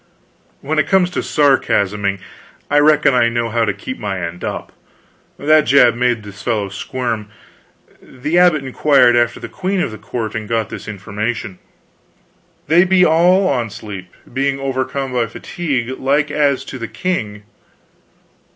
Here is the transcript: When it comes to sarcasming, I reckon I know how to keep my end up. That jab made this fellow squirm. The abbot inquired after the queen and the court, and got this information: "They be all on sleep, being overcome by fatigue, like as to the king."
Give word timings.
When 0.61 0.79
it 0.79 0.87
comes 0.87 1.11
to 1.11 1.21
sarcasming, 1.21 2.21
I 2.71 2.79
reckon 2.79 3.13
I 3.13 3.29
know 3.29 3.49
how 3.49 3.65
to 3.65 3.71
keep 3.71 3.99
my 3.99 4.19
end 4.19 4.43
up. 4.43 4.71
That 5.37 5.65
jab 5.65 5.93
made 5.93 6.23
this 6.23 6.41
fellow 6.41 6.69
squirm. 6.69 7.27
The 8.01 8.39
abbot 8.39 8.63
inquired 8.63 9.15
after 9.15 9.39
the 9.39 9.47
queen 9.47 9.79
and 9.79 9.91
the 9.91 9.99
court, 9.99 10.33
and 10.33 10.49
got 10.49 10.69
this 10.69 10.87
information: 10.87 11.59
"They 12.65 12.83
be 12.83 13.05
all 13.05 13.47
on 13.47 13.69
sleep, 13.69 14.15
being 14.33 14.59
overcome 14.59 15.13
by 15.13 15.27
fatigue, 15.27 15.91
like 15.99 16.31
as 16.31 16.65
to 16.65 16.79
the 16.79 16.87
king." 16.87 17.43